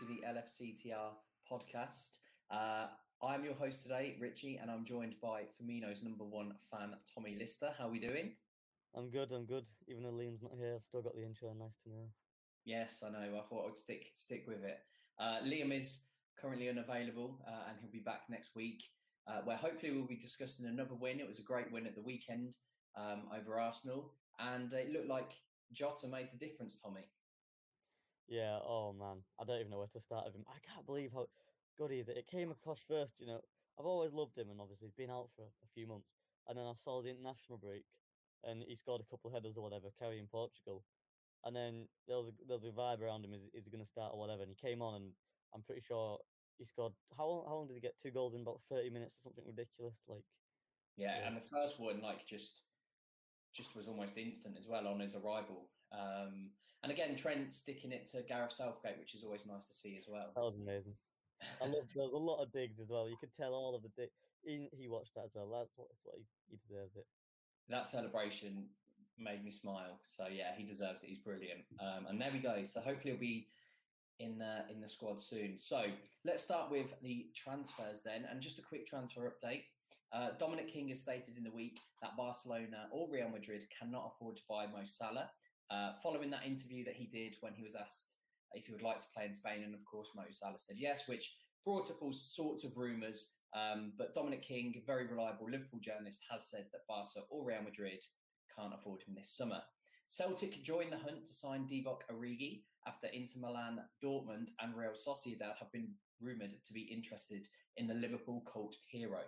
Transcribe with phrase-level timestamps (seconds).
[0.00, 1.12] to the LFCTR
[1.50, 2.20] podcast.
[2.50, 2.86] Uh,
[3.22, 7.68] I'm your host today, Richie, and I'm joined by Firmino's number one fan, Tommy Lister.
[7.76, 8.32] How are we doing?
[8.96, 9.30] I'm good.
[9.30, 9.66] I'm good.
[9.88, 11.50] Even though Liam's not here, I've still got the intro.
[11.52, 12.08] Nice to know.
[12.64, 13.38] Yes, I know.
[13.38, 14.78] I thought I'd stick stick with it.
[15.18, 16.00] Uh, Liam is
[16.40, 18.82] currently unavailable, uh, and he'll be back next week,
[19.26, 21.20] uh, where hopefully we'll be discussing another win.
[21.20, 22.56] It was a great win at the weekend
[22.96, 25.32] um, over Arsenal, and it looked like
[25.74, 26.78] Jota made the difference.
[26.82, 27.02] Tommy.
[28.30, 28.62] Yeah.
[28.62, 30.46] Oh man, I don't even know where to start with him.
[30.46, 31.26] I can't believe how
[31.76, 32.08] good he is.
[32.08, 33.14] It came across first.
[33.18, 33.40] You know,
[33.78, 36.14] I've always loved him, and obviously been out for a few months,
[36.48, 37.84] and then I saw the international break,
[38.46, 40.86] and he scored a couple of headers or whatever, carrying Portugal.
[41.44, 43.34] And then there was a, there was a vibe around him.
[43.34, 44.42] Is, is he going to start or whatever?
[44.42, 45.10] And he came on, and
[45.54, 46.18] I'm pretty sure
[46.58, 46.92] he scored.
[47.16, 47.44] How long?
[47.48, 47.98] How long did he get?
[47.98, 49.96] Two goals in about thirty minutes or something ridiculous.
[50.06, 50.22] Like,
[50.96, 51.26] yeah, yeah.
[51.26, 52.62] and the first one, like, just
[53.56, 55.66] just was almost instant as well on his arrival.
[55.90, 56.50] Um,
[56.82, 60.06] and again, Trent sticking it to Gareth Southgate, which is always nice to see as
[60.08, 60.30] well.
[60.34, 60.94] That was amazing.
[61.60, 61.84] I love.
[61.94, 63.08] There's a lot of digs as well.
[63.08, 64.10] You could tell all of the dig.
[64.44, 65.48] He, he watched that as well.
[65.52, 65.88] That's what.
[65.88, 67.06] That's what he, he deserves it.
[67.68, 68.66] That celebration
[69.18, 70.00] made me smile.
[70.04, 71.08] So yeah, he deserves it.
[71.08, 71.60] He's brilliant.
[71.80, 72.64] Um, and there we go.
[72.64, 73.46] So hopefully he'll be
[74.18, 75.56] in uh, in the squad soon.
[75.56, 75.84] So
[76.24, 79.64] let's start with the transfers then, and just a quick transfer update.
[80.12, 84.36] Uh, Dominic King has stated in the week that Barcelona or Real Madrid cannot afford
[84.36, 85.30] to buy Mo Salah.
[85.70, 88.16] Uh, following that interview that he did when he was asked
[88.54, 91.06] if he would like to play in Spain, and of course Mo Salah said yes,
[91.06, 91.32] which
[91.64, 93.32] brought up all sorts of rumours.
[93.54, 97.62] Um, but Dominic King, a very reliable Liverpool journalist, has said that Barca or Real
[97.62, 98.04] Madrid
[98.56, 99.60] can't afford him this summer.
[100.08, 105.56] Celtic joined the hunt to sign Divock Origi after Inter Milan, Dortmund, and Real Sociedad
[105.58, 109.20] have been rumoured to be interested in the Liverpool cult hero.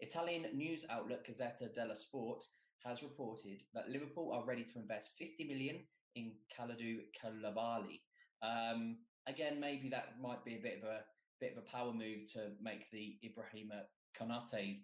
[0.00, 2.44] Italian news outlet Gazzetta dello Sport
[2.86, 5.80] has reported that Liverpool are ready to invest 50 million
[6.14, 8.00] in Kalidou Koulibaly.
[8.42, 11.00] Um, again, maybe that might be a bit of a
[11.40, 13.82] bit of a power move to make the Ibrahima
[14.18, 14.80] Konate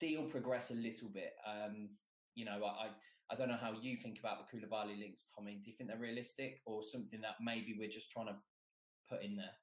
[0.00, 1.32] deal progress a little bit.
[1.46, 1.90] Um,
[2.34, 2.88] you know, I
[3.30, 5.58] I don't know how you think about the Koulibaly links, Tommy.
[5.62, 8.36] Do you think they're realistic or something that maybe we're just trying to
[9.10, 9.56] put in there?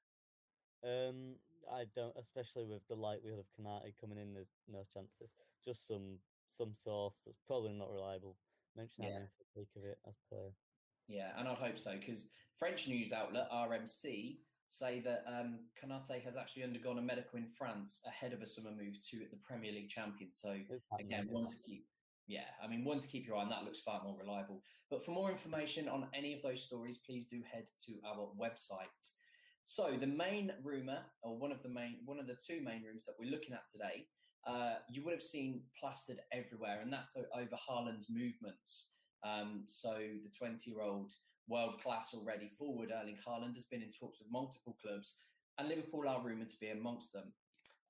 [0.83, 1.35] Um,
[1.71, 4.33] I don't, especially with the likelihood of Konate coming in.
[4.33, 5.31] There's no chances.
[5.63, 6.17] Just some
[6.57, 8.37] some source that's probably not reliable.
[8.75, 9.19] Mention that yeah.
[9.19, 10.49] for the sake of it, as per.
[11.07, 12.27] Yeah, and I'd hope so because
[12.57, 14.37] French news outlet RMC
[14.69, 18.71] say that um, Konate has actually undergone a medical in France ahead of a summer
[18.71, 20.31] move to the Premier League champion.
[20.33, 20.55] So
[20.99, 21.85] again, one to keep.
[22.25, 23.49] Yeah, I mean, one to keep your eye on.
[23.49, 24.61] That looks far more reliable.
[24.89, 29.11] But for more information on any of those stories, please do head to our website.
[29.65, 33.05] So the main rumor, or one of the main, one of the two main rooms
[33.05, 34.07] that we're looking at today,
[34.45, 38.89] uh, you would have seen plastered everywhere, and that's over Haaland's movements.
[39.23, 41.13] Um, so the 20-year-old
[41.47, 45.15] world class already forward Erling Haaland has been in talks with multiple clubs,
[45.57, 47.31] and Liverpool are rumoured to be amongst them.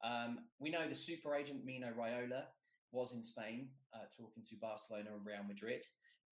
[0.03, 2.44] Um, we know the super agent Mino Raiola
[2.91, 5.84] was in Spain uh, talking to Barcelona and Real Madrid,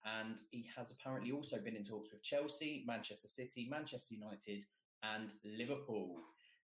[0.05, 4.65] and he has apparently also been in talks with Chelsea, Manchester City, Manchester United,
[5.03, 6.17] and Liverpool.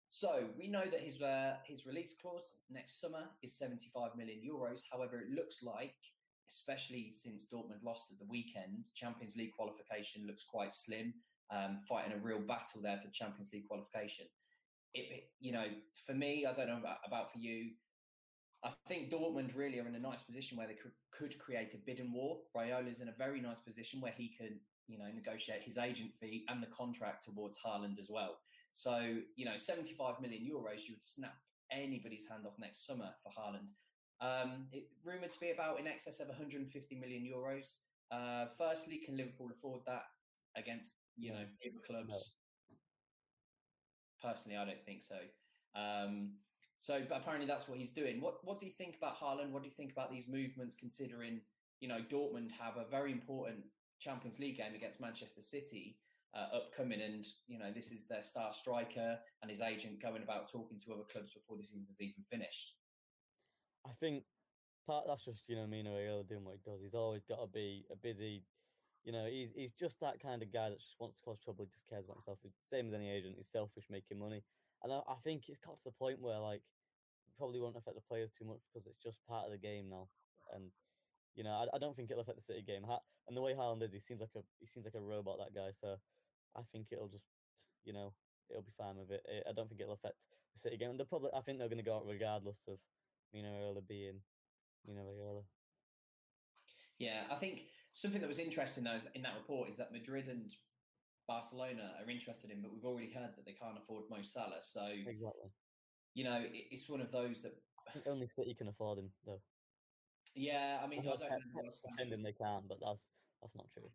[0.09, 4.81] So we know that his uh, his release clause next summer is 75 million euros.
[4.91, 5.95] However, it looks like,
[6.49, 11.13] especially since Dortmund lost at the weekend, Champions League qualification looks quite slim.
[11.49, 14.25] Um, fighting a real battle there for Champions League qualification.
[14.93, 15.65] It, you know,
[16.05, 17.71] for me, I don't know about, about for you.
[18.63, 21.77] I think Dortmund really are in a nice position where they could, could create a
[21.77, 22.39] bidding war.
[22.55, 26.43] Raiola's in a very nice position where he can, you know, negotiate his agent fee
[26.49, 28.39] and the contract towards Haaland as well.
[28.77, 31.33] So, you know, 75 million euros, you would snap
[31.71, 33.73] anybody's hand off next summer for Haaland.
[34.21, 37.73] Um, it, rumored to be about in excess of 150 million euros.
[38.11, 40.03] Uh, firstly, can Liverpool afford that
[40.55, 42.35] against you know bigger clubs?
[44.21, 44.29] No.
[44.29, 45.17] Personally, I don't think so.
[45.75, 46.33] Um,
[46.77, 48.21] so, but apparently that's what he's doing.
[48.21, 49.49] What What do you think about Haaland?
[49.49, 50.75] What do you think about these movements?
[50.75, 51.41] Considering
[51.79, 53.57] you know Dortmund have a very important
[53.99, 55.97] Champions League game against Manchester City,
[56.35, 60.51] uh, upcoming, and you know this is their star striker and his agent going about
[60.51, 62.75] talking to other clubs before the season's even finished.
[63.85, 64.23] I think
[64.85, 66.81] part that's just you know Mino Raiola doing what he does.
[66.81, 68.43] He's always got to be a busy.
[69.03, 71.63] You know, he's he's just that kind of guy that just wants to cause trouble.
[71.63, 72.39] He just cares about himself.
[72.43, 73.35] He's same as any agent.
[73.37, 74.43] He's selfish, making money,
[74.83, 76.61] and I, I think it's got to the point where like
[77.37, 80.09] probably won't affect the players too much because it's just part of the game now.
[80.53, 80.71] And
[81.37, 82.83] you know, I, I don't think it'll affect the City game.
[83.27, 85.37] And the way Haaland is, he seems like a he seems like a robot.
[85.37, 85.69] That guy.
[85.79, 85.95] So
[86.57, 87.29] I think it'll just,
[87.85, 88.11] you know,
[88.49, 89.21] it'll be fine with it.
[89.47, 90.15] I don't think it'll affect
[90.53, 90.89] the City game.
[90.89, 92.79] And they're probably, I think they're going to go out regardless of
[93.33, 94.19] Mino Raiola being
[94.87, 95.43] Mino Raiola.
[96.97, 100.51] Yeah, I think something that was interesting though in that report is that Madrid and
[101.27, 104.63] Barcelona are interested in, but we've already heard that they can't afford Mo Salah.
[104.63, 105.51] So exactly,
[106.15, 107.53] you know, it, it's one of those that
[108.07, 109.41] only City can afford him, though.
[110.37, 113.03] Yeah, I mean, I, don't know pretending they can't, but that's
[113.41, 113.89] that's not true.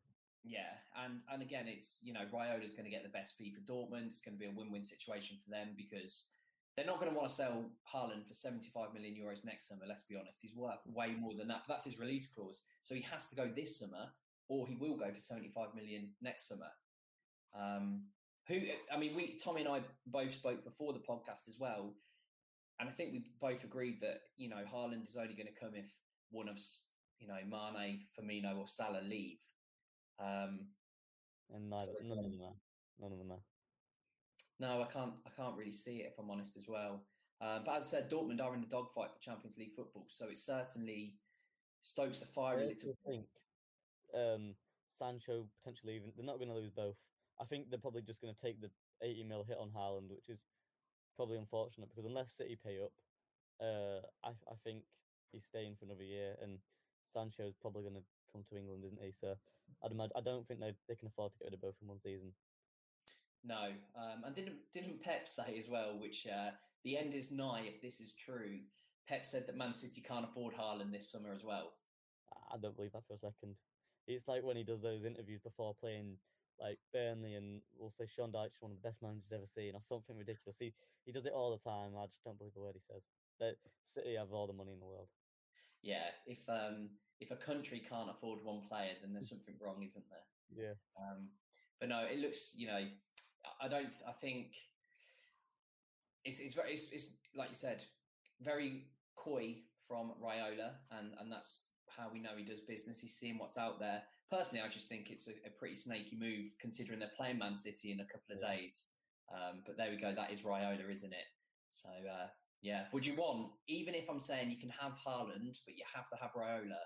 [0.44, 0.74] Yeah,
[1.04, 4.08] and and again, it's you know, Raiola's going to get the best fee for Dortmund.
[4.08, 6.26] It's going to be a win-win situation for them because
[6.76, 9.84] they're not going to want to sell Haaland for 75 million euros next summer.
[9.86, 11.62] Let's be honest, he's worth way more than that.
[11.66, 14.10] But that's his release clause, so he has to go this summer,
[14.48, 16.70] or he will go for 75 million next summer.
[17.56, 18.06] Um,
[18.48, 18.58] who
[18.92, 21.94] I mean, we Tommy and I both spoke before the podcast as well,
[22.80, 25.76] and I think we both agreed that you know Haaland is only going to come
[25.76, 25.86] if
[26.32, 26.58] one of
[27.20, 29.38] you know Mane, Firmino, or Salah leave.
[30.18, 30.66] Um,
[31.54, 32.56] and neither, so none of them are.
[33.00, 33.42] None of them are.
[34.58, 35.12] No, I can't.
[35.26, 37.02] I can't really see it if I'm honest as well.
[37.40, 40.26] Uh, but as I said, Dortmund are in the dogfight for Champions League football, so
[40.28, 41.14] it certainly
[41.80, 42.94] stokes the fire I a little.
[43.04, 43.26] think
[44.14, 44.54] um,
[44.88, 46.94] Sancho potentially even they're not going to lose both.
[47.40, 48.70] I think they're probably just going to take the
[49.02, 50.38] 80 mil hit on Haaland, which is
[51.16, 52.92] probably unfortunate because unless City pay up,
[53.60, 54.84] uh, I I think
[55.32, 56.58] he's staying for another year, and
[57.12, 59.12] Sancho's probably going to come to England, isn't he?
[59.12, 59.34] So
[59.84, 61.88] I'd imagine, I don't think they they can afford to get rid of both in
[61.88, 62.32] one season.
[63.44, 66.50] No, um, and didn't didn't Pep say as well, which uh,
[66.84, 68.60] the end is nigh if this is true.
[69.08, 71.72] Pep said that Man City can't afford Haaland this summer as well.
[72.52, 73.56] I don't believe that for a second.
[74.06, 76.16] It's like when he does those interviews before playing
[76.60, 79.82] like Burnley and we'll say Sean Dyche one of the best managers ever seen or
[79.82, 80.56] something ridiculous.
[80.58, 80.72] He
[81.04, 81.98] he does it all the time.
[81.98, 83.02] I just don't believe a word he says.
[83.40, 85.08] That City have all the money in the world.
[85.82, 86.90] Yeah, if um
[87.20, 90.64] if a country can't afford one player, then there's something wrong, isn't there?
[90.64, 90.74] Yeah.
[90.98, 91.28] Um,
[91.80, 92.86] but no, it looks you know
[93.60, 93.88] I don't.
[94.06, 94.54] I think
[96.24, 97.06] it's it's very it's, it's
[97.36, 97.82] like you said,
[98.40, 98.86] very
[99.16, 99.56] coy
[99.86, 103.00] from Raiola, and and that's how we know he does business.
[103.00, 104.02] He's seeing what's out there.
[104.30, 107.92] Personally, I just think it's a, a pretty snaky move considering they're playing Man City
[107.92, 108.56] in a couple of yeah.
[108.56, 108.86] days.
[109.32, 110.14] Um, but there we go.
[110.14, 111.28] That is Raiola, isn't it?
[111.70, 112.28] So uh,
[112.62, 112.84] yeah.
[112.92, 116.16] Would you want, even if I'm saying you can have Haaland, but you have to
[116.20, 116.78] have Raiola?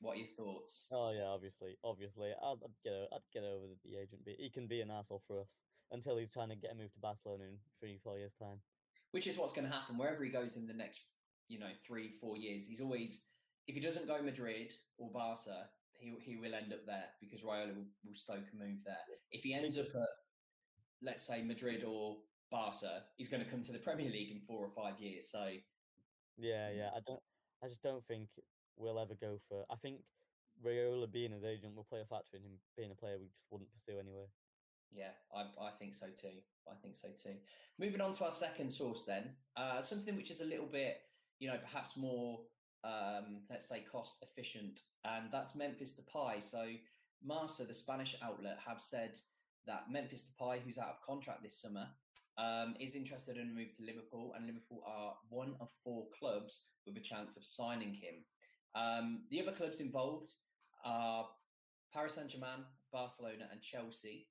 [0.00, 0.86] What are your thoughts?
[0.92, 4.22] Oh yeah, obviously, obviously, I'd, I'd get I'd get over the agent.
[4.24, 5.48] But he can be an asshole for us
[5.90, 8.60] until he's trying to get a move to Barcelona in three, four years' time.
[9.10, 11.00] Which is what's going to happen wherever he goes in the next,
[11.48, 12.66] you know, three, four years.
[12.66, 13.22] He's always,
[13.66, 17.74] if he doesn't go Madrid or Barca, he he will end up there because Raiola
[17.74, 18.96] will, will stoke a move there.
[19.32, 20.08] If he ends up at,
[21.02, 22.18] let's say, Madrid or
[22.50, 25.28] Barca, he's going to come to the Premier League in four or five years.
[25.30, 25.46] So,
[26.36, 27.20] yeah, yeah, I don't,
[27.62, 28.28] I just don't think
[28.76, 29.64] we'll ever go for.
[29.70, 30.00] I think
[30.64, 33.46] Raiola being his agent will play a factor in him being a player we just
[33.50, 34.26] wouldn't pursue anyway.
[34.90, 36.38] Yeah, I, I think so too.
[36.66, 37.36] I think so too.
[37.78, 41.00] Moving on to our second source, then uh, something which is a little bit,
[41.38, 42.40] you know, perhaps more,
[42.84, 46.42] um, let's say, cost efficient, and that's Memphis Depay.
[46.42, 46.66] So,
[47.24, 49.18] Marca, the Spanish outlet, have said
[49.66, 51.86] that Memphis Depay, who's out of contract this summer,
[52.38, 56.64] um, is interested in a move to Liverpool, and Liverpool are one of four clubs
[56.86, 58.24] with a chance of signing him.
[58.74, 60.32] Um, the other clubs involved
[60.84, 61.26] are
[61.92, 64.28] Paris Saint Germain, Barcelona, and Chelsea,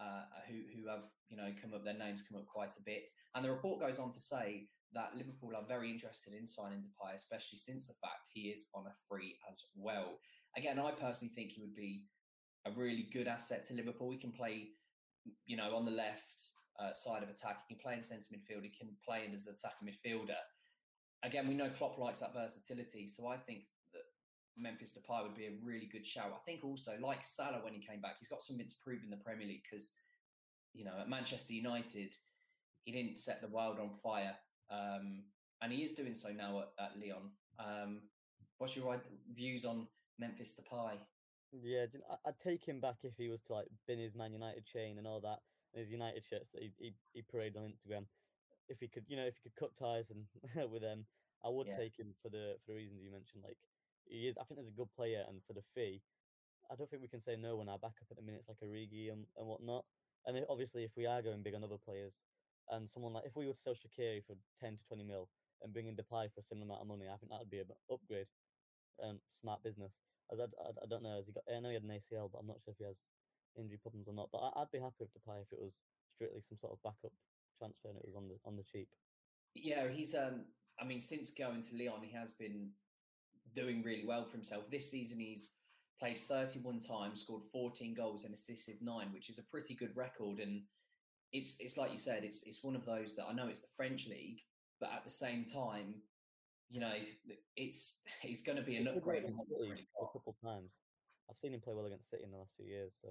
[0.00, 1.84] uh, who who have you know come up.
[1.84, 5.14] Their names come up quite a bit, and the report goes on to say that
[5.16, 8.94] Liverpool are very interested in signing Depay, especially since the fact he is on a
[9.08, 10.18] free as well.
[10.56, 12.04] Again, I personally think he would be
[12.66, 14.10] a really good asset to Liverpool.
[14.10, 14.70] He can play,
[15.46, 16.48] you know, on the left
[16.80, 17.58] uh, side of attack.
[17.68, 18.62] He can play in centre midfield.
[18.62, 20.40] He can play in as an attacking midfielder.
[21.22, 24.02] Again, we know Klopp likes that versatility, so I think that
[24.56, 26.32] Memphis Depay would be a really good shout.
[26.34, 29.10] I think also, like Salah when he came back, he's got something to prove in
[29.10, 29.90] the Premier League because,
[30.72, 32.14] you know, at Manchester United,
[32.84, 34.34] he didn't set the world on fire.
[34.70, 35.24] Um,
[35.60, 37.30] and he is doing so now at, at Lyon.
[37.58, 38.00] Um,
[38.56, 38.98] what's your
[39.34, 39.86] views on
[40.18, 40.94] Memphis Depay?
[41.52, 41.86] Yeah,
[42.24, 45.06] I'd take him back if he was to like bin his Man United chain and
[45.06, 45.40] all that,
[45.72, 48.06] and his United shirts that he, he, he paraded on Instagram.
[48.68, 50.26] If he could, you know, if he could cut ties and
[50.70, 51.06] with them,
[51.44, 51.76] I would yeah.
[51.76, 53.58] take him for the for the reasons you mentioned, like
[54.06, 54.36] he is.
[54.36, 56.02] I think there's a good player, and for the fee,
[56.70, 58.60] I don't think we can say no when our backup at the minute is like
[58.62, 59.84] Origi and, and whatnot.
[60.26, 62.24] And obviously, if we are going big on other players,
[62.70, 65.28] and someone like if we were to sell Shaqiri for ten to twenty mil
[65.62, 67.64] and bring in Depay for a similar amount of money, I think that would be
[67.64, 68.28] an upgrade
[69.00, 69.92] and smart business.
[70.32, 71.44] As I, I, I, don't know, has he got?
[71.48, 73.00] I know he had an ACL, but I'm not sure if he has
[73.58, 74.28] injury problems or not.
[74.32, 75.74] But I, would be happy with Depay if it was
[76.14, 77.12] strictly some sort of backup
[77.58, 78.88] transfer and it was on the on the cheap.
[79.54, 80.46] Yeah, he's um.
[80.80, 82.70] I mean, since going to Lyon, he has been
[83.54, 84.70] doing really well for himself.
[84.70, 85.50] This season, he's
[85.98, 90.38] played 31 times, scored 14 goals, and assisted nine, which is a pretty good record.
[90.38, 90.62] And
[91.32, 93.74] it's it's like you said, it's it's one of those that I know it's the
[93.76, 94.40] French league,
[94.80, 95.94] but at the same time,
[96.70, 96.92] you know,
[97.56, 99.24] it's it's going to be an upgrade.
[99.24, 100.70] a couple of times.
[101.28, 103.08] I've seen him play well against City in the last few years, so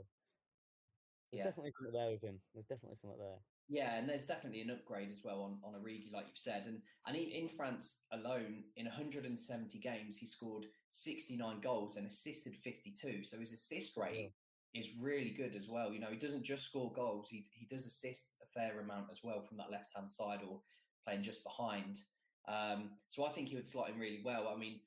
[1.31, 1.45] There's yeah.
[1.45, 2.39] definitely something there with him.
[2.53, 3.37] There's definitely something there.
[3.69, 6.81] Yeah, and there's definitely an upgrade as well on on Origi, like you've said, and
[7.05, 13.23] and in France alone, in 170 games, he scored 69 goals and assisted 52.
[13.23, 14.31] So his assist rate
[14.73, 14.81] yeah.
[14.81, 15.93] is really good as well.
[15.93, 19.19] You know, he doesn't just score goals; he he does assist a fair amount as
[19.23, 20.61] well from that left hand side or
[21.05, 21.99] playing just behind.
[22.47, 24.51] Um, so I think he would slot in really well.
[24.51, 24.79] I mean,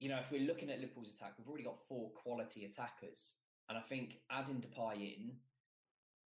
[0.00, 3.34] you know, if we're looking at Liverpool's attack, we've already got four quality attackers,
[3.68, 5.32] and I think adding Depay in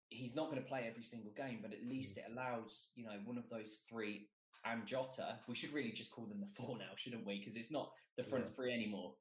[0.09, 3.17] he's not going to play every single game, but at least it allows you know
[3.25, 4.27] one of those three
[4.65, 5.39] and Jota.
[5.47, 7.39] We should really just call them the four now, shouldn't we?
[7.39, 8.55] Because it's not the front yeah.
[8.55, 9.13] three anymore.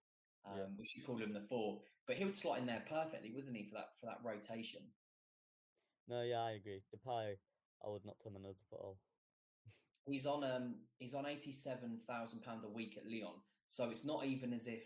[0.46, 0.64] Um, yeah.
[0.78, 1.80] We should call him the four.
[2.06, 4.82] But he would slot in there perfectly, wouldn't he, for that for that rotation?
[6.08, 6.82] No, yeah, I agree.
[6.94, 7.36] Depay,
[7.84, 8.98] I would not turn my nose up at all.
[10.06, 14.04] he's on um he's on eighty seven thousand pound a week at Lyon, so it's
[14.04, 14.82] not even as if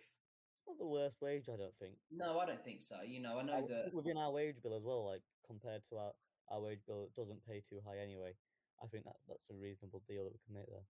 [0.64, 1.94] it's not the worst wage, I don't think.
[2.11, 2.97] No, I don't think so.
[3.04, 5.97] You know, I know I that within our wage bill as well, like compared to
[5.99, 6.12] our,
[6.49, 8.33] our wage bill, it doesn't pay too high anyway.
[8.83, 10.88] I think that that's a reasonable deal that we can make there.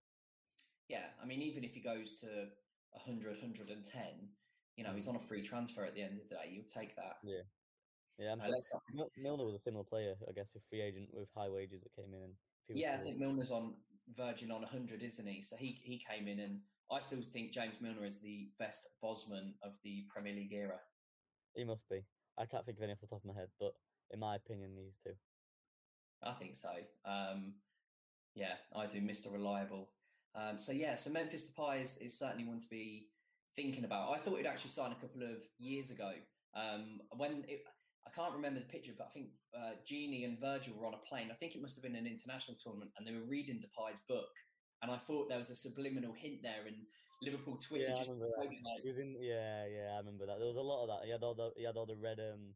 [0.89, 2.55] Yeah, I mean, even if he goes to
[2.93, 3.83] 100, 110,
[4.77, 5.11] you know, he's mm.
[5.11, 6.51] on a free transfer at the end of the day.
[6.51, 7.19] You'll take that.
[7.23, 7.43] Yeah.
[8.19, 9.09] Yeah, I'm uh, sure.
[9.19, 12.15] Milner was a similar player, I guess, a free agent with high wages that came
[12.15, 12.31] in.
[12.69, 13.75] yeah, I think Milner's on
[14.17, 15.43] Virgin on 100, isn't he?
[15.43, 19.55] So he he came in and I still think James Milner is the best Bosman
[19.63, 20.79] of the Premier League era.
[21.55, 22.05] He must be.
[22.39, 23.73] I can't think of any off the top of my head, but
[24.13, 25.15] in my opinion, these two.
[26.23, 26.71] I think so.
[27.05, 27.55] Um,
[28.35, 29.01] yeah, I do.
[29.01, 29.33] Mr.
[29.33, 29.91] Reliable.
[30.35, 33.09] Um, so yeah, so Memphis Depay is, is certainly one to be
[33.55, 34.13] thinking about.
[34.13, 36.13] I thought he'd actually signed a couple of years ago.
[36.57, 37.63] Um, when it,
[38.07, 41.09] I can't remember the picture, but I think uh, Gini and Virgil were on a
[41.09, 41.29] plane.
[41.31, 44.29] I think it must have been an international tournament, and they were reading Depay's book
[44.85, 46.77] and I thought there was a subliminal hint there, and
[47.25, 48.53] Liverpool Twitter yeah, just like,
[48.85, 50.37] in, yeah, yeah, I remember that.
[50.37, 51.09] There was a lot of that.
[51.09, 52.53] He had all the he had all the red um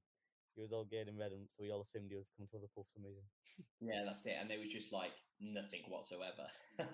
[0.55, 2.61] he was all gay in red, and so we all assumed he was coming to
[2.61, 3.25] Liverpool for some reason.
[3.81, 4.37] yeah, that's it.
[4.37, 6.51] And there was just like nothing whatsoever.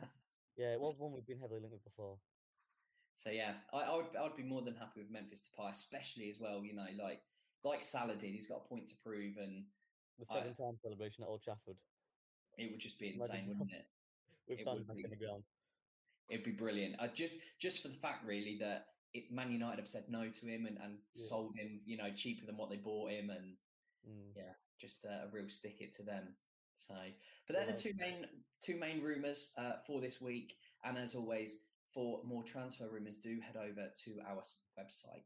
[0.57, 2.23] yeah, it was one we've been heavily linked with before.
[3.17, 5.75] So yeah, I, I would I would be more than happy with Memphis to Depay,
[5.75, 6.63] especially as well.
[6.63, 7.27] You know, like
[7.67, 9.67] like Salah did, he's got a point to prove, and
[10.19, 11.81] the seven time celebration at Old Trafford.
[12.57, 13.87] It would just be insane, wouldn't it?
[14.49, 15.43] With it fans back in the ground.
[16.31, 16.97] It'd be brilliant.
[16.99, 20.47] Uh, just just for the fact, really, that it, Man United have said no to
[20.47, 21.29] him and, and yeah.
[21.29, 23.55] sold him, you know, cheaper than what they bought him, and
[24.09, 24.33] mm.
[24.37, 26.35] yeah, just uh, a real stick it to them.
[26.77, 26.95] So,
[27.47, 27.73] but they're yeah.
[27.73, 28.27] the two main
[28.63, 30.55] two main rumours uh, for this week.
[30.85, 31.57] And as always,
[31.93, 34.43] for more transfer rumours, do head over to our
[34.79, 35.25] website.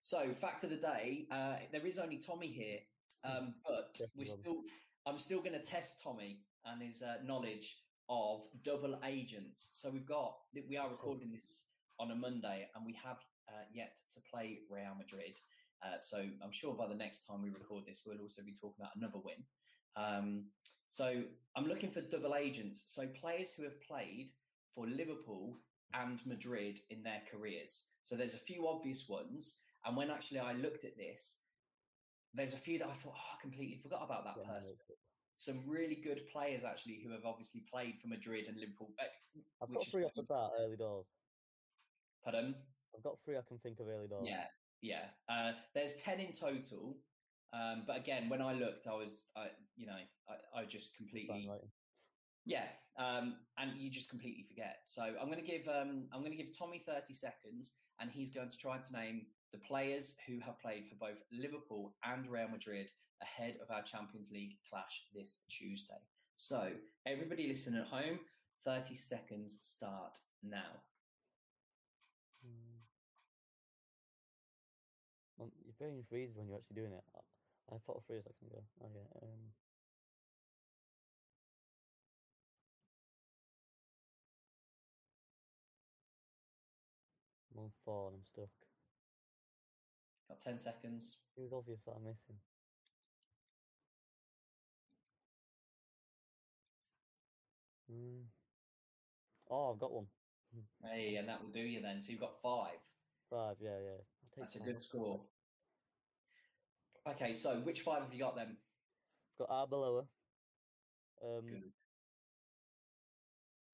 [0.00, 2.78] So, fact of the day: uh, there is only Tommy here,
[3.24, 4.62] um, but we're still.
[5.06, 7.78] I'm still going to test Tommy and his uh, knowledge
[8.10, 9.68] of double agents.
[9.70, 10.34] So we've got
[10.68, 11.62] we are recording this
[12.00, 15.38] on a Monday, and we have uh, yet to play Real Madrid.
[15.82, 18.80] Uh, so I'm sure by the next time we record this, we'll also be talking
[18.80, 19.44] about another win.
[19.96, 20.46] Um,
[20.88, 21.22] so
[21.56, 24.32] I'm looking for double agents, so players who have played
[24.74, 25.56] for Liverpool
[25.94, 27.84] and Madrid in their careers.
[28.02, 31.36] So there's a few obvious ones, and when actually I looked at this,
[32.34, 34.76] there's a few that I thought, oh, I completely forgot about that yeah, person
[35.40, 38.90] some really good players actually who have obviously played for Madrid and Liverpool.
[39.00, 39.04] Uh,
[39.62, 41.06] I've got three off the bat early doors.
[42.22, 42.54] Pardon?
[42.94, 44.26] I've got three I can think of early doors.
[44.28, 44.44] Yeah,
[44.82, 45.04] yeah.
[45.32, 46.98] Uh, there's ten in total.
[47.54, 51.50] Um, but again, when I looked, I was, I, you know, I, I just completely,
[52.44, 52.66] yeah,
[52.96, 54.76] um, and you just completely forget.
[54.84, 58.30] So I'm going to give, um, I'm going to give Tommy 30 seconds, and he's
[58.30, 62.46] going to try to name the players who have played for both Liverpool and Real
[62.48, 62.90] Madrid
[63.22, 66.00] ahead of our Champions League clash this Tuesday.
[66.36, 66.70] So,
[67.06, 68.20] everybody listen at home,
[68.64, 70.80] 30 seconds start now.
[72.46, 72.80] Mm.
[75.36, 77.04] Well, your brain freezes when you're actually doing it.
[77.72, 78.62] I thought of three a second ago.
[78.82, 79.20] Oh, yeah.
[79.22, 79.52] Um...
[87.52, 88.48] I'm on four and I'm stuck.
[90.28, 91.16] Got 10 seconds.
[91.36, 92.38] It was obvious that I'm missing.
[97.90, 98.22] Mm.
[99.50, 100.06] Oh, I've got one.
[100.82, 102.00] Hey, and that will do you then.
[102.00, 102.78] So you've got five.
[103.30, 104.00] Five, yeah, yeah.
[104.36, 105.20] That's a good score.
[107.08, 108.56] Okay, so which five have you got then?
[109.40, 110.06] I've got Arbeloa.
[111.22, 111.62] Um, good.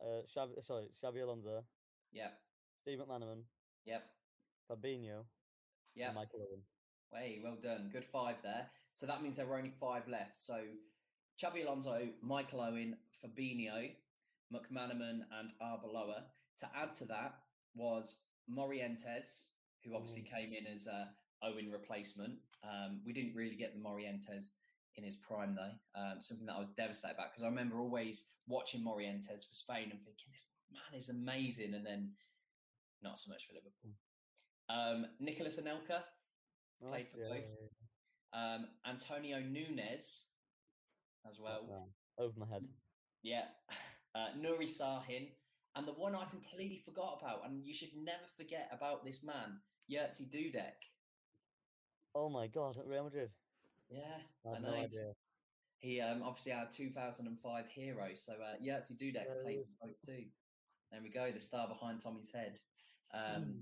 [0.00, 1.64] Uh, Xavi, sorry, Xabi Alonso.
[2.12, 2.32] Yep.
[2.82, 3.42] Steve McManaman.
[3.84, 4.02] Yep.
[4.70, 5.24] Fabinho.
[5.94, 6.14] Yep.
[6.14, 6.62] Michael Owen.
[7.12, 7.90] Hey, well done.
[7.92, 8.66] Good five there.
[8.92, 10.36] So that means there were only five left.
[10.38, 10.54] So
[11.42, 13.90] Xabi Alonso, Michael Owen, Fabinho,
[14.52, 16.24] McManaman, and Arbeloa.
[16.60, 17.34] To add to that
[17.74, 18.16] was
[18.50, 19.46] Morientes,
[19.84, 20.30] who obviously mm.
[20.34, 21.10] came in as a
[21.42, 22.34] Owen replacement.
[22.64, 24.52] Um, we didn't really get the Morientes
[24.96, 26.00] in his prime though.
[26.00, 29.90] Um, something that I was devastated about because I remember always watching Morientes for Spain
[29.90, 32.12] and thinking this man is amazing, and then
[33.02, 33.92] not so much for Liverpool.
[34.68, 36.02] Um, Nicolas Anelka
[36.82, 37.44] played for both.
[38.32, 40.24] Um, Antonio Núñez
[41.28, 41.88] as well.
[42.18, 42.64] Oh, Over my head.
[43.22, 43.44] Yeah.
[44.16, 45.28] Uh, Nuri Sahin.
[45.74, 49.60] And the one I completely forgot about, and you should never forget about this man,
[49.90, 50.88] Jerzy Dudek.
[52.14, 53.28] Oh my God, at Real Madrid.
[53.90, 54.00] Yeah,
[54.46, 54.70] I, I know.
[54.70, 55.12] No.
[55.80, 58.08] He um, obviously our 2005 hero.
[58.14, 60.24] So uh, Jerzy Dudek played for both too.
[60.90, 62.58] There we go, the star behind Tommy's head.
[63.12, 63.60] Um, mm.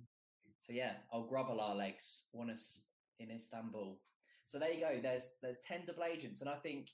[0.60, 2.22] So yeah, I'll Grobbelaar legs.
[2.32, 2.82] Won us
[3.18, 3.98] in Istanbul.
[4.46, 5.00] So there you go.
[5.02, 6.90] There's there's ten double agents, and I think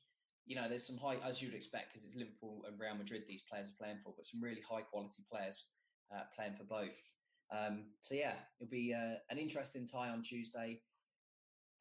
[0.50, 3.42] you know there's some high as you'd expect because it's Liverpool and Real Madrid these
[3.48, 5.66] players are playing for, but some really high quality players
[6.12, 6.98] uh, playing for both.
[7.56, 10.80] Um, so yeah, it'll be uh, an interesting tie on Tuesday.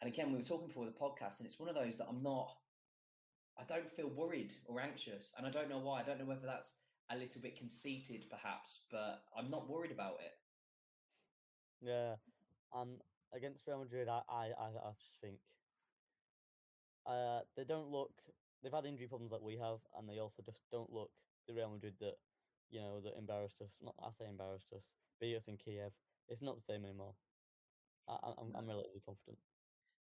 [0.02, 2.22] And again, we were talking before the podcast, and it's one of those that I'm
[2.22, 2.54] not.
[3.58, 6.02] I don't feel worried or anxious, and I don't know why.
[6.02, 6.76] I don't know whether that's
[7.12, 10.32] a little bit conceited, perhaps, but I'm not worried about it.
[11.82, 12.16] Yeah,
[12.74, 12.98] um,
[13.34, 15.40] against Real Madrid, I, I, I just think
[17.08, 18.12] uh, they don't look.
[18.62, 21.10] They've had injury problems like we have, and they also just don't look
[21.48, 22.16] the Real Madrid that
[22.70, 23.72] you know that embarrassed us.
[23.82, 24.84] Not I say embarrassed us,
[25.20, 25.92] beat us in Kiev.
[26.28, 27.14] It's not the same anymore.
[28.08, 29.38] I, I'm, I'm relatively confident.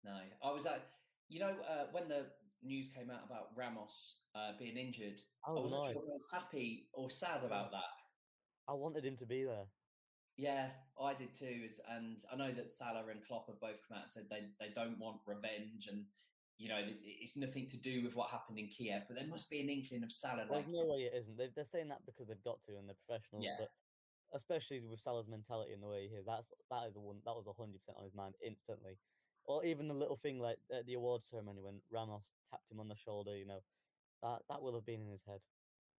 [0.03, 0.87] No, I was at.
[1.29, 2.27] You know, uh, when the
[2.63, 5.91] news came out about Ramos uh, being injured, oh, I wasn't nice.
[5.91, 7.91] sure I was happy or sad about that.
[8.69, 9.65] I wanted him to be there.
[10.37, 10.67] Yeah,
[11.01, 11.67] I did too.
[11.89, 14.71] And I know that Salah and Klopp have both come out and said they, they
[14.73, 16.05] don't want revenge and,
[16.57, 19.61] you know, it's nothing to do with what happened in Kiev, but there must be
[19.61, 20.45] an inkling of Salah.
[20.49, 21.37] There's like, no way it isn't.
[21.37, 23.45] They're, they're saying that because they've got to and they're professionals.
[23.45, 23.57] Yeah.
[23.59, 23.69] But
[24.33, 27.37] especially with Salah's mentality and the way he is, that's that is a one that
[27.37, 28.97] was hundred percent on his mind instantly.
[29.45, 32.89] Or even a little thing like at the awards ceremony when Ramos tapped him on
[32.89, 33.61] the shoulder, you know,
[34.23, 35.39] that that will have been in his head.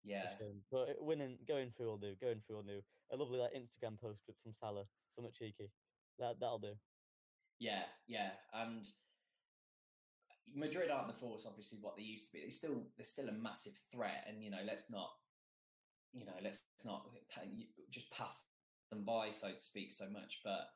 [0.05, 0.35] Yeah.
[0.71, 2.15] But winning, going through will do.
[2.21, 2.81] Going through will do.
[3.13, 5.71] A lovely like Instagram post from Salah, something cheeky.
[6.19, 6.75] That that'll do.
[7.59, 8.87] Yeah, yeah, and
[10.55, 12.41] Madrid aren't the force, obviously, what they used to be.
[12.41, 15.11] They're still they're still a massive threat, and you know, let's not,
[16.13, 17.07] you know, let's not
[17.91, 18.43] just pass
[18.91, 20.41] them by, so to speak, so much.
[20.45, 20.69] But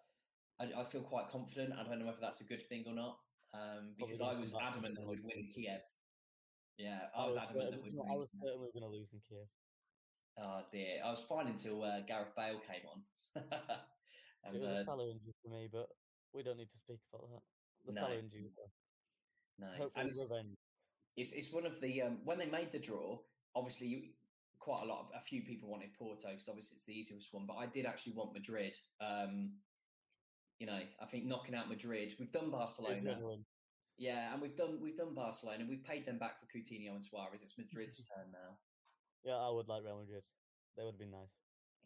[0.60, 1.72] I, I feel quite confident.
[1.78, 3.18] I don't know whether that's a good thing or not,
[3.54, 5.80] um, because I was adamant that we'd win Kiev.
[6.78, 8.96] Yeah, I, I was, was adamant that we'd I was certain we were going to
[8.96, 9.48] lose in Kiev.
[10.40, 13.04] Oh dear, I was fine until uh, Gareth Bale came on.
[14.44, 15.88] and, it was uh, a Salah injury for me, but
[16.32, 17.44] we don't need to speak about that.
[17.84, 18.48] The no, Salah injury.
[19.62, 20.56] No, hopefully it's, revenge.
[21.16, 23.18] It's it's one of the um, when they made the draw.
[23.54, 24.02] Obviously, you,
[24.58, 27.44] quite a lot, of, a few people wanted Porto because obviously it's the easiest one.
[27.46, 28.74] But I did actually want Madrid.
[29.00, 29.52] Um,
[30.58, 32.14] you know, I think knocking out Madrid.
[32.18, 33.18] We've done Barcelona.
[33.98, 35.60] Yeah, and we've done we've done Barcelona.
[35.60, 37.42] And We've paid them back for Coutinho and Suarez.
[37.42, 38.58] It's Madrid's turn now.
[39.24, 40.22] Yeah, I would like Real Madrid.
[40.76, 41.30] They would have been nice.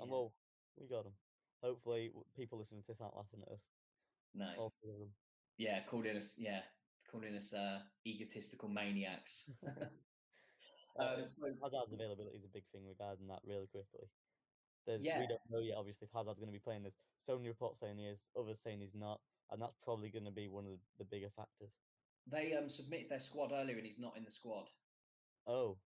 [0.01, 0.33] And well,
[0.79, 1.13] we got them.
[1.63, 3.61] Hopefully, people listening to this aren't laughing at us.
[4.35, 4.47] No.
[4.59, 5.11] All three of them.
[5.59, 6.35] Yeah, calling us.
[6.39, 6.61] Yeah,
[7.11, 9.51] calling us uh, egotistical maniacs.
[9.67, 13.41] um, so, Hazard's availability is a big thing regarding that.
[13.47, 14.09] Really quickly,
[14.87, 15.21] There's, yeah.
[15.21, 15.77] we don't know yet.
[15.79, 18.61] Obviously, if Hazard's going to be playing, there's so many reports saying he is, others
[18.63, 21.73] saying he's not, and that's probably going to be one of the, the bigger factors.
[22.27, 24.67] They um submitted their squad earlier, and he's not in the squad.
[25.47, 25.79] Oh,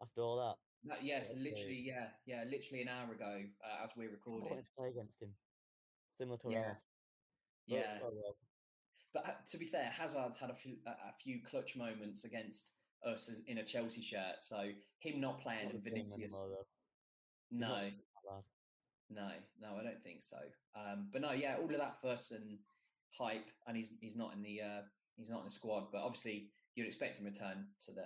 [0.00, 0.56] after all that.
[0.88, 4.46] That, yes, literally, yeah, yeah, literally an hour ago uh, as we recorded.
[4.46, 5.28] I wanted to play against him,
[6.16, 6.72] similar to yeah,
[7.66, 7.98] yeah.
[8.00, 8.36] But, oh well.
[9.12, 12.70] But uh, to be fair, Hazard's had a few a few clutch moments against
[13.06, 14.40] us in a Chelsea shirt.
[14.40, 14.68] So
[15.00, 16.34] him not playing and Vinicius.
[17.50, 17.90] No,
[19.10, 20.36] no, no, I don't think so.
[20.76, 22.58] Um, but no, yeah, all of that fuss and
[23.18, 24.82] hype, and he's he's not in the uh,
[25.16, 25.86] he's not in the squad.
[25.90, 28.04] But obviously, you'd expect him to return to the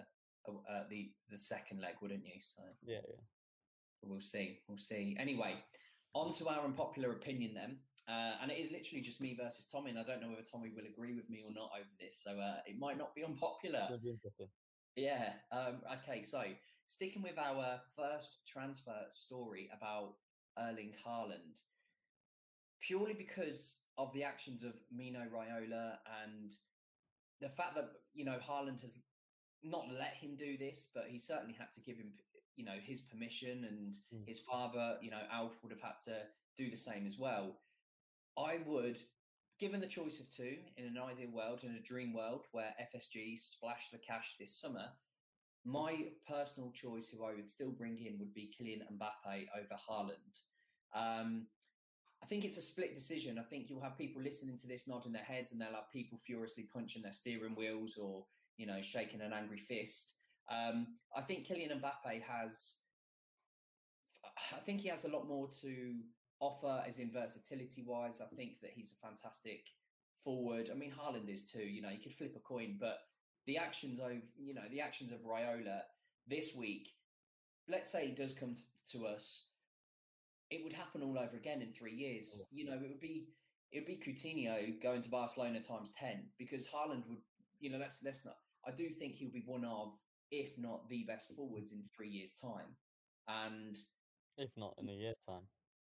[0.48, 2.40] uh, the the second leg, wouldn't you?
[2.40, 3.20] So yeah, yeah.
[4.02, 4.60] We'll see.
[4.68, 5.16] We'll see.
[5.18, 5.54] Anyway,
[6.14, 7.78] on to our unpopular opinion then.
[8.08, 10.70] Uh, and it is literally just me versus Tommy, and I don't know whether Tommy
[10.74, 12.20] will agree with me or not over this.
[12.22, 13.84] So uh, it might not be unpopular.
[13.86, 14.48] It'll be interesting.
[14.96, 15.32] Yeah.
[15.50, 16.22] Um, okay.
[16.22, 16.42] So
[16.86, 20.14] sticking with our first transfer story about
[20.58, 21.62] Erling Haaland,
[22.80, 26.52] purely because of the actions of Mino Raiola and
[27.40, 28.98] the fact that you know Haaland has
[29.64, 32.12] not let him do this, but he certainly had to give him,
[32.56, 34.28] you know, his permission, and mm.
[34.28, 36.18] his father, you know, Alf would have had to
[36.56, 37.56] do the same as well.
[38.38, 38.98] I would,
[39.58, 43.38] given the choice of two in an ideal world, in a dream world where FSG
[43.38, 44.86] splash the cash this summer,
[45.64, 50.40] my personal choice, who I would still bring in, would be Kylian Mbappe over Haaland.
[50.94, 51.46] Um,
[52.22, 53.38] I think it's a split decision.
[53.38, 56.18] I think you'll have people listening to this nodding their heads, and they'll have people
[56.26, 58.24] furiously punching their steering wheels or
[58.56, 60.14] you know shaking an angry fist.
[60.50, 62.76] Um, I think Kylian Mbappe has.
[64.52, 65.94] I think he has a lot more to
[66.44, 68.20] offer as in versatility wise.
[68.20, 69.64] I think that he's a fantastic
[70.22, 70.70] forward.
[70.70, 71.62] I mean, Haaland is too.
[71.62, 72.98] You know, you could flip a coin, but
[73.46, 75.80] the actions of you know the actions of Raiola
[76.28, 76.88] this week.
[77.68, 79.46] Let's say he does come to, to us,
[80.50, 82.28] it would happen all over again in three years.
[82.40, 82.44] Oh.
[82.52, 83.28] You know, it would be
[83.72, 87.18] it would be Coutinho going to Barcelona times ten because Haaland would.
[87.60, 88.36] You know, that's that's not.
[88.66, 89.92] I do think he'll be one of,
[90.30, 92.76] if not the best forwards in three years' time,
[93.28, 93.76] and
[94.36, 95.42] if not in a year's time.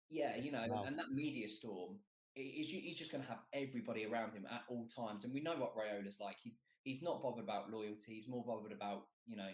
[0.10, 0.84] Yeah, you know, wow.
[0.88, 1.98] and that media storm
[2.40, 5.24] he's, he's just going to have everybody around him at all times.
[5.24, 6.38] And we know what Raiola's like.
[6.44, 8.14] He's he's not bothered about loyalty.
[8.14, 9.50] He's more bothered about you know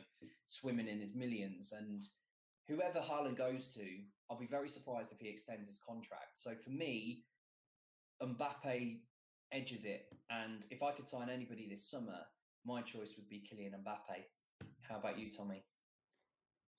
[0.45, 1.73] swimming in his millions.
[1.77, 2.01] And
[2.67, 3.85] whoever Haaland goes to,
[4.29, 6.35] I'll be very surprised if he extends his contract.
[6.35, 7.23] So for me,
[8.21, 8.99] Mbappe
[9.51, 10.07] edges it.
[10.29, 12.19] And if I could sign anybody this summer,
[12.65, 14.23] my choice would be Kylian Mbappe.
[14.81, 15.63] How about you, Tommy?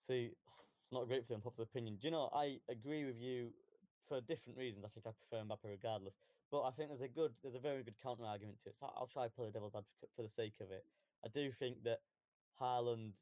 [0.07, 1.99] See, it's not great for the unpopular opinion.
[2.01, 3.51] Do you know, I agree with you
[4.09, 6.15] for different reasons, I think I prefer Mbappe regardless.
[6.51, 8.77] But I think there's a good, there's a very good counter argument to it.
[8.79, 10.85] So I'll try to play the devil's advocate for the sake of it.
[11.25, 11.99] I do think that
[12.61, 13.13] Haaland,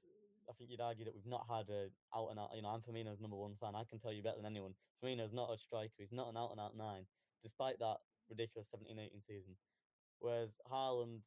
[0.48, 2.50] I think you'd argue that we've not had a out and out.
[2.54, 3.74] You know, I'm Firmino's number one fan.
[3.74, 4.74] I can tell you better than anyone.
[5.02, 5.96] Firmino's not a striker.
[5.98, 7.06] He's not an out and out nine,
[7.42, 7.96] despite that
[8.28, 9.56] ridiculous 17 18 season.
[10.20, 11.20] Whereas Haaland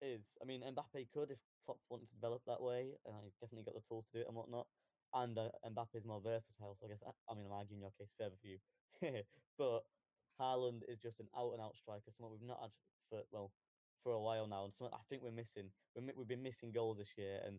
[0.00, 2.94] is, I mean, Mbappe could if Klopp wanted to develop that way.
[3.06, 4.66] Uh, he's definitely got the tools to do it and whatnot.
[5.14, 6.76] And uh, Mbappe is more versatile.
[6.78, 8.58] So I guess, I mean, I'm arguing your case further for you.
[9.58, 9.82] but
[10.40, 12.70] Haaland is just an out and out striker, someone we've not had
[13.08, 13.52] for well
[14.02, 15.70] for a while now, and something I think we're missing.
[15.96, 17.58] we have been missing goals this year, and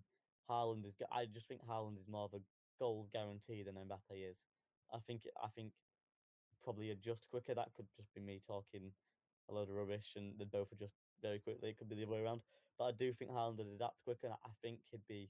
[0.49, 0.93] Haaland is.
[1.11, 2.41] I just think Haaland is more of a
[2.79, 4.37] goals guarantee than Mbappe is.
[4.93, 5.21] I think.
[5.41, 5.71] I think
[6.63, 7.55] probably adjust quicker.
[7.55, 8.91] That could just be me talking
[9.49, 11.69] a load of rubbish, and they both adjust very quickly.
[11.69, 12.41] It could be the other way around.
[12.77, 14.29] But I do think Haaland would adapt quicker.
[14.29, 15.29] I think he'd be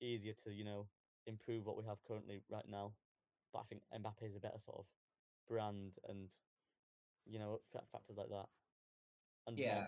[0.00, 0.86] easier to you know
[1.26, 2.92] improve what we have currently right now.
[3.52, 4.86] But I think Mbappe is a better sort of
[5.48, 6.28] brand and
[7.26, 7.60] you know
[7.92, 8.46] factors like that.
[9.46, 9.84] And yeah.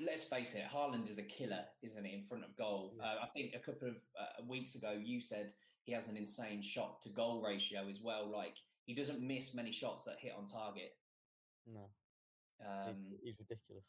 [0.00, 2.94] Let's face it, Haaland is a killer, isn't he, in front of goal?
[2.98, 3.04] Yeah.
[3.04, 6.62] Uh, I think a couple of uh, weeks ago you said he has an insane
[6.62, 8.30] shot to goal ratio as well.
[8.30, 10.92] Like he doesn't miss many shots that hit on target.
[11.66, 11.88] No,
[12.64, 13.84] um, he's ridiculous.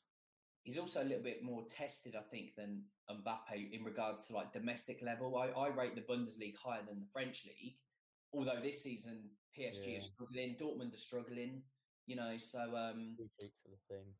[0.64, 4.52] He's also a little bit more tested, I think, than Mbappe in regards to like
[4.52, 5.38] domestic level.
[5.38, 7.76] I, I rate the Bundesliga higher than the French league,
[8.34, 9.98] although this season PSG yeah.
[9.98, 11.62] are struggling, Dortmund are struggling,
[12.06, 12.38] you know.
[12.38, 14.14] So um, are the same.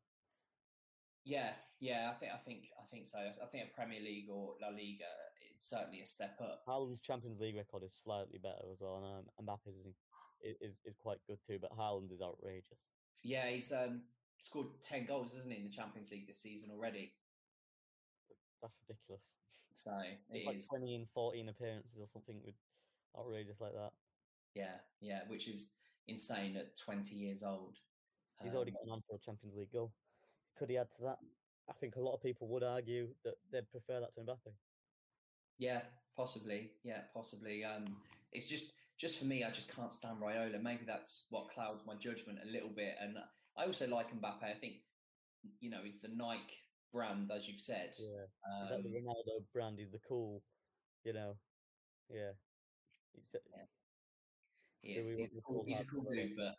[1.24, 3.18] Yeah, yeah, I think, I think, I think so.
[3.18, 5.12] I think a Premier League or La Liga
[5.54, 6.62] is certainly a step up.
[6.66, 9.76] Haaland's Champions League record is slightly better as well, and um, Mbappe's
[10.42, 11.58] is, is is quite good too.
[11.60, 12.80] But Haaland is outrageous.
[13.22, 14.02] Yeah, he's um,
[14.40, 17.12] scored ten goals, isn't he, in the Champions League this season already?
[18.62, 19.22] That's ridiculous.
[19.74, 19.92] So
[20.30, 20.68] it's like is.
[20.68, 22.54] twenty and fourteen appearances or something with
[23.18, 23.92] outrageous like that.
[24.54, 25.70] Yeah, yeah, which is
[26.08, 27.76] insane at 20 years old.
[28.42, 29.92] He's um, already an on for a Champions League goal.
[30.58, 31.18] Could he add to that?
[31.68, 34.52] I think a lot of people would argue that they'd prefer that to Mbappe.
[35.58, 35.82] Yeah,
[36.16, 36.72] possibly.
[36.82, 37.64] Yeah, possibly.
[37.64, 37.96] Um,
[38.32, 40.60] it's just just for me, I just can't stand Raiola.
[40.60, 42.96] Maybe that's what clouds my judgment a little bit.
[43.00, 43.16] And
[43.56, 44.42] I also like Mbappe.
[44.44, 44.74] I think
[45.60, 46.58] you know he's the Nike
[46.92, 47.94] brand, as you've said.
[47.98, 49.78] Yeah, um, is that the Ronaldo brand?
[49.78, 50.42] He's the cool,
[51.04, 51.36] you know.
[52.10, 52.32] Yeah.
[53.14, 53.64] He's, yeah.
[54.82, 55.08] He is.
[55.08, 56.54] He's, a cool, he's a cool dude, but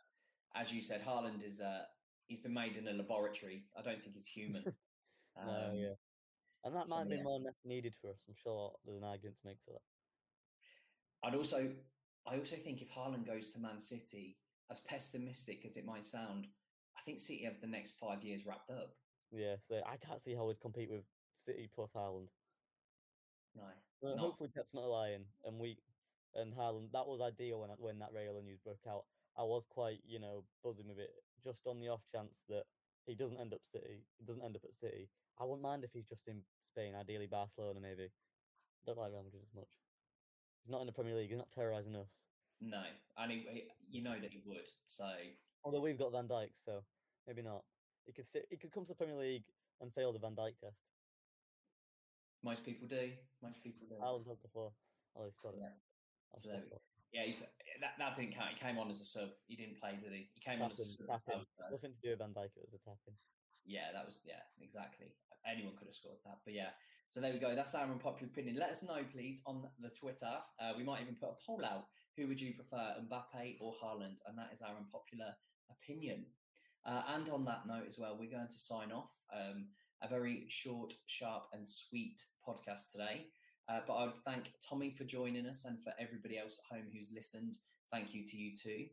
[0.60, 1.60] as you said, Haaland is.
[1.60, 1.84] Uh,
[2.28, 3.64] he's been made in a laboratory.
[3.78, 4.64] I don't think he's human.
[5.40, 5.94] um, no, yeah,
[6.64, 7.24] and that might so, be yeah.
[7.24, 8.18] more needed for us.
[8.28, 11.28] I'm sure there's an argument to make for that.
[11.28, 11.70] I'd also,
[12.28, 14.38] I also think if Haaland goes to Man City,
[14.70, 16.48] as pessimistic as it might sound,
[16.98, 18.94] I think City have the next five years wrapped up.
[19.32, 21.04] Yeah, so I can't see how we'd compete with
[21.36, 22.28] City plus Haaland.
[23.56, 23.64] No.
[24.02, 25.78] Well, hopefully Pep's not lying, and we
[26.36, 26.92] and Haaland.
[26.94, 29.06] That was ideal when when that Raiola news broke out.
[29.38, 31.12] I was quite you know buzzing with it,
[31.44, 32.64] just on the off chance that
[33.06, 34.06] he doesn't end up City.
[34.18, 35.10] He doesn't end up at City.
[35.40, 38.12] I wouldn't mind if he's just in Spain, ideally Barcelona, maybe.
[38.86, 39.70] Don't like Real Madrid as much.
[40.64, 41.30] He's not in the Premier League.
[41.30, 42.10] He's not terrorising us.
[42.62, 42.84] No,
[43.18, 44.70] and he, you know that he would.
[44.86, 45.10] So,
[45.64, 46.84] although we've got Van Dijk, so
[47.26, 47.64] maybe not.
[48.06, 49.46] He could sit, he could come to the Premier League
[49.82, 50.78] and fail the Van Dijk test.
[52.44, 53.12] Most people do.
[53.42, 53.96] Most people do.
[54.02, 54.72] Haaland has before.
[55.16, 55.60] Oh, he's got it.
[55.62, 55.74] Yeah.
[56.38, 56.80] So there we go.
[57.12, 57.42] yeah, he's,
[57.82, 58.56] that, that didn't count.
[58.56, 59.30] He came on as a sub.
[59.48, 60.30] He didn't play, did he?
[60.34, 61.08] He came tapping, on as a sub.
[61.72, 62.56] Nothing to do with Van Dijk.
[62.56, 63.18] It was a tapping.
[63.66, 65.14] Yeah, that was yeah, exactly.
[65.46, 66.74] Anyone could have scored that, but yeah.
[67.08, 67.56] So there we go.
[67.56, 68.56] That's our unpopular opinion.
[68.56, 70.32] Let us know, please, on the Twitter.
[70.60, 71.86] Uh, we might even put a poll out.
[72.16, 74.16] Who would you prefer, Mbappe or Haaland?
[74.26, 75.36] And that is our unpopular
[75.70, 76.26] opinion.
[76.86, 79.12] Uh, and on that note as well, we're going to sign off.
[79.36, 79.68] Um,
[80.02, 83.28] a very short, sharp, and sweet podcast today.
[83.70, 86.88] Uh, but I would thank Tommy for joining us and for everybody else at home
[86.92, 87.58] who's listened.
[87.92, 88.86] Thank you to you too.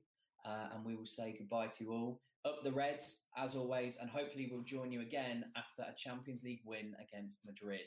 [0.45, 2.21] Uh, and we will say goodbye to you all.
[2.45, 6.63] Up the Reds, as always, and hopefully we'll join you again after a Champions League
[6.65, 7.81] win against Madrid.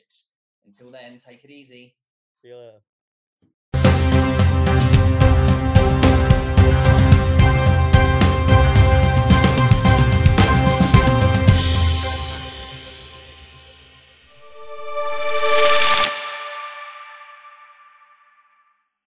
[0.66, 1.96] Until then, take it easy.
[2.42, 2.82] See you later.